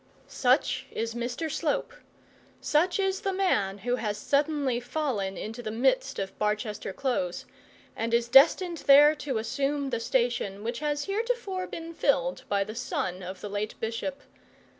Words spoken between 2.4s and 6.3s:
such is the man who has suddenly fallen into the midst